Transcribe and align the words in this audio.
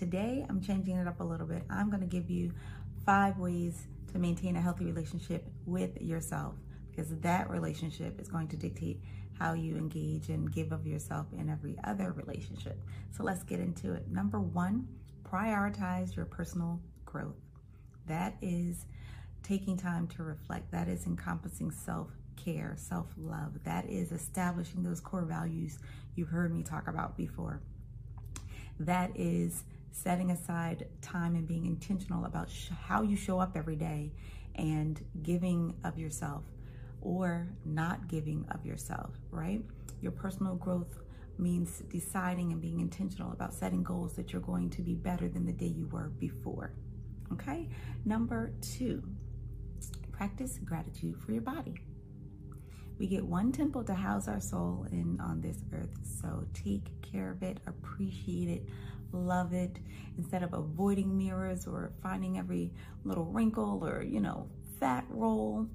today 0.00 0.46
I'm 0.48 0.62
changing 0.62 0.96
it 0.96 1.06
up 1.06 1.20
a 1.20 1.24
little 1.24 1.46
bit. 1.46 1.62
I'm 1.68 1.90
going 1.90 2.00
to 2.00 2.06
give 2.06 2.30
you 2.30 2.52
five 3.04 3.36
ways 3.36 3.86
to 4.12 4.18
maintain 4.18 4.56
a 4.56 4.60
healthy 4.60 4.86
relationship 4.86 5.44
with 5.66 6.00
yourself 6.00 6.54
because 6.90 7.14
that 7.18 7.50
relationship 7.50 8.18
is 8.18 8.26
going 8.26 8.48
to 8.48 8.56
dictate 8.56 9.02
how 9.38 9.52
you 9.52 9.76
engage 9.76 10.30
and 10.30 10.50
give 10.50 10.72
of 10.72 10.86
yourself 10.86 11.26
in 11.38 11.50
every 11.50 11.76
other 11.84 12.12
relationship. 12.12 12.80
So 13.10 13.24
let's 13.24 13.42
get 13.42 13.60
into 13.60 13.92
it. 13.92 14.10
Number 14.10 14.40
one, 14.40 14.88
prioritize 15.22 16.16
your 16.16 16.24
personal 16.24 16.80
growth. 17.04 17.36
That 18.06 18.36
is 18.40 18.86
taking 19.42 19.76
time 19.76 20.08
to 20.16 20.22
reflect. 20.22 20.72
That 20.72 20.88
is 20.88 21.06
encompassing 21.06 21.70
self 21.72 22.08
care, 22.42 22.74
self 22.78 23.08
love. 23.18 23.62
That 23.64 23.84
is 23.90 24.12
establishing 24.12 24.82
those 24.82 25.00
core 25.00 25.26
values 25.26 25.78
you've 26.16 26.30
heard 26.30 26.54
me 26.54 26.62
talk 26.62 26.88
about 26.88 27.18
before. 27.18 27.60
That 28.80 29.12
is 29.14 29.64
setting 29.92 30.30
aside 30.30 30.86
time 31.02 31.34
and 31.34 31.46
being 31.46 31.66
intentional 31.66 32.24
about 32.24 32.50
how 32.86 33.02
you 33.02 33.16
show 33.16 33.38
up 33.38 33.56
every 33.56 33.76
day 33.76 34.12
and 34.54 35.00
giving 35.22 35.74
of 35.84 35.98
yourself 35.98 36.44
or 37.00 37.48
not 37.64 38.08
giving 38.08 38.44
of 38.50 38.64
yourself, 38.64 39.14
right? 39.30 39.62
Your 40.00 40.12
personal 40.12 40.54
growth 40.54 40.98
means 41.38 41.82
deciding 41.90 42.52
and 42.52 42.60
being 42.60 42.80
intentional 42.80 43.32
about 43.32 43.54
setting 43.54 43.82
goals 43.82 44.14
that 44.14 44.32
you're 44.32 44.42
going 44.42 44.70
to 44.70 44.82
be 44.82 44.94
better 44.94 45.28
than 45.28 45.46
the 45.46 45.52
day 45.52 45.66
you 45.66 45.86
were 45.88 46.10
before. 46.18 46.72
Okay? 47.32 47.68
Number 48.04 48.52
two, 48.60 49.02
practice 50.12 50.58
gratitude 50.64 51.16
for 51.24 51.32
your 51.32 51.42
body. 51.42 51.74
We 53.00 53.06
get 53.06 53.24
one 53.24 53.50
temple 53.50 53.82
to 53.84 53.94
house 53.94 54.28
our 54.28 54.40
soul 54.40 54.86
in 54.92 55.18
on 55.22 55.40
this 55.40 55.56
earth. 55.72 55.96
So 56.20 56.44
take 56.52 57.00
care 57.00 57.30
of 57.30 57.42
it, 57.42 57.56
appreciate 57.66 58.50
it, 58.50 58.68
love 59.10 59.54
it. 59.54 59.78
Instead 60.18 60.42
of 60.42 60.52
avoiding 60.52 61.16
mirrors 61.16 61.66
or 61.66 61.92
finding 62.02 62.36
every 62.36 62.70
little 63.04 63.24
wrinkle 63.24 63.82
or, 63.82 64.02
you 64.02 64.20
know, 64.20 64.50
fat 64.78 65.06
roll, 65.08 65.66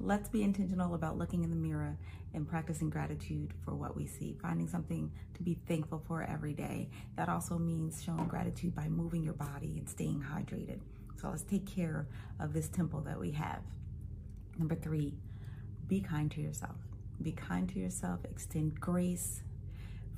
let's 0.00 0.28
be 0.28 0.42
intentional 0.42 0.96
about 0.96 1.16
looking 1.16 1.44
in 1.44 1.50
the 1.50 1.56
mirror 1.56 1.96
and 2.34 2.48
practicing 2.48 2.90
gratitude 2.90 3.54
for 3.64 3.74
what 3.74 3.96
we 3.96 4.08
see, 4.08 4.36
finding 4.42 4.66
something 4.66 5.12
to 5.34 5.44
be 5.44 5.56
thankful 5.68 6.02
for 6.08 6.24
every 6.24 6.54
day. 6.54 6.90
That 7.16 7.28
also 7.28 7.56
means 7.56 8.02
showing 8.02 8.26
gratitude 8.26 8.74
by 8.74 8.88
moving 8.88 9.22
your 9.22 9.34
body 9.34 9.76
and 9.78 9.88
staying 9.88 10.24
hydrated. 10.28 10.80
So 11.20 11.28
let's 11.28 11.42
take 11.44 11.66
care 11.72 12.08
of 12.40 12.52
this 12.52 12.68
temple 12.68 13.02
that 13.02 13.20
we 13.20 13.30
have. 13.30 13.62
Number 14.58 14.74
three, 14.74 15.14
be 15.88 16.00
kind 16.00 16.30
to 16.32 16.40
yourself. 16.40 16.76
Be 17.22 17.32
kind 17.32 17.68
to 17.70 17.78
yourself, 17.78 18.20
extend 18.24 18.78
grace, 18.78 19.42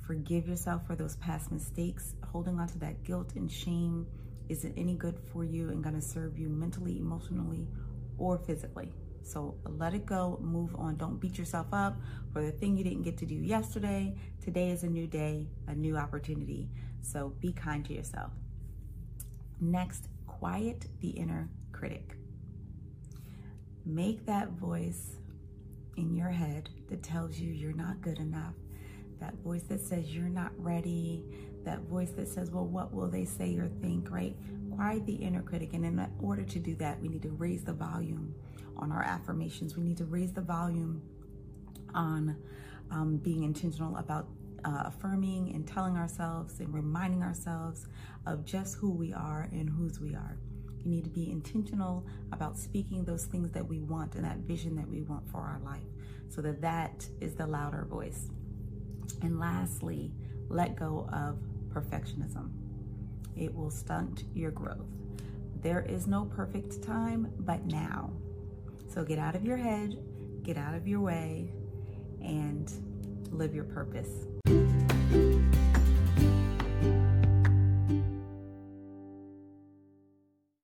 forgive 0.05 0.47
yourself 0.47 0.85
for 0.85 0.95
those 0.95 1.15
past 1.15 1.51
mistakes. 1.51 2.15
Holding 2.31 2.59
on 2.59 2.67
to 2.67 2.79
that 2.79 3.03
guilt 3.03 3.33
and 3.35 3.51
shame 3.51 4.05
isn't 4.49 4.77
any 4.77 4.95
good 4.95 5.17
for 5.31 5.43
you 5.43 5.69
and 5.69 5.83
going 5.83 5.95
to 5.95 6.01
serve 6.01 6.37
you 6.37 6.49
mentally, 6.49 6.97
emotionally, 6.97 7.67
or 8.17 8.37
physically. 8.37 8.91
So 9.23 9.55
let 9.65 9.93
it 9.93 10.05
go, 10.05 10.39
move 10.41 10.75
on. 10.75 10.97
Don't 10.97 11.19
beat 11.19 11.37
yourself 11.37 11.67
up 11.71 11.95
for 12.33 12.41
the 12.41 12.51
thing 12.51 12.75
you 12.75 12.83
didn't 12.83 13.03
get 13.03 13.17
to 13.19 13.25
do 13.25 13.35
yesterday. 13.35 14.15
Today 14.43 14.71
is 14.71 14.83
a 14.83 14.87
new 14.87 15.07
day, 15.07 15.47
a 15.67 15.73
new 15.73 15.95
opportunity. 15.95 16.69
So 17.01 17.33
be 17.39 17.53
kind 17.53 17.85
to 17.85 17.93
yourself. 17.93 18.31
Next, 19.59 20.09
quiet 20.27 20.87
the 20.99 21.09
inner 21.09 21.49
critic. 21.71 22.15
Make 23.85 24.25
that 24.25 24.49
voice 24.49 25.17
in 25.97 26.15
your 26.15 26.29
head 26.29 26.69
that 26.89 27.03
tells 27.03 27.37
you 27.37 27.51
you're 27.51 27.73
not 27.73 28.01
good 28.01 28.19
enough, 28.19 28.55
that 29.19 29.35
voice 29.43 29.63
that 29.63 29.81
says 29.81 30.13
you're 30.13 30.29
not 30.29 30.51
ready, 30.57 31.23
that 31.63 31.81
voice 31.81 32.11
that 32.11 32.27
says, 32.27 32.49
well, 32.49 32.65
what 32.65 32.93
will 32.93 33.07
they 33.07 33.25
say 33.25 33.55
or 33.57 33.67
think, 33.81 34.09
right? 34.11 34.35
Quiet 34.71 35.05
the 35.05 35.15
inner 35.15 35.41
critic. 35.41 35.73
And 35.73 35.85
in 35.85 36.07
order 36.21 36.43
to 36.43 36.59
do 36.59 36.75
that, 36.75 36.99
we 36.99 37.07
need 37.07 37.21
to 37.23 37.29
raise 37.29 37.63
the 37.63 37.73
volume 37.73 38.33
on 38.77 38.91
our 38.91 39.03
affirmations. 39.03 39.75
We 39.75 39.83
need 39.83 39.97
to 39.97 40.05
raise 40.05 40.33
the 40.33 40.41
volume 40.41 41.01
on 41.93 42.37
um, 42.89 43.17
being 43.17 43.43
intentional 43.43 43.97
about 43.97 44.27
uh, 44.65 44.83
affirming 44.85 45.53
and 45.53 45.67
telling 45.67 45.97
ourselves 45.97 46.59
and 46.59 46.73
reminding 46.73 47.23
ourselves 47.23 47.87
of 48.25 48.45
just 48.45 48.75
who 48.75 48.91
we 48.91 49.13
are 49.13 49.47
and 49.51 49.69
whose 49.69 49.99
we 49.99 50.15
are. 50.15 50.37
You 50.83 50.91
need 50.91 51.03
to 51.03 51.09
be 51.09 51.31
intentional 51.31 52.05
about 52.31 52.57
speaking 52.57 53.03
those 53.03 53.25
things 53.25 53.51
that 53.51 53.67
we 53.67 53.81
want 53.81 54.15
and 54.15 54.25
that 54.25 54.37
vision 54.37 54.75
that 54.77 54.89
we 54.89 55.01
want 55.01 55.29
for 55.31 55.37
our 55.37 55.59
life 55.63 55.83
so 56.29 56.41
that 56.41 56.61
that 56.61 57.07
is 57.19 57.35
the 57.35 57.45
louder 57.45 57.85
voice. 57.89 58.29
And 59.21 59.39
lastly, 59.39 60.11
let 60.49 60.75
go 60.75 61.07
of 61.13 61.37
perfectionism. 61.69 62.49
It 63.35 63.53
will 63.53 63.69
stunt 63.69 64.25
your 64.33 64.51
growth. 64.51 64.87
There 65.61 65.85
is 65.87 66.07
no 66.07 66.25
perfect 66.25 66.81
time 66.81 67.31
but 67.39 67.65
now. 67.65 68.11
So 68.87 69.03
get 69.03 69.19
out 69.19 69.35
of 69.35 69.45
your 69.45 69.57
head, 69.57 69.97
get 70.43 70.57
out 70.57 70.73
of 70.73 70.87
your 70.87 70.99
way, 70.99 71.51
and 72.21 72.71
live 73.31 73.53
your 73.53 73.63
purpose. 73.65 74.09